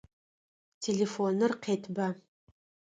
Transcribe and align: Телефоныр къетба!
Телефоныр 0.83 1.51
къетба! 1.63 2.07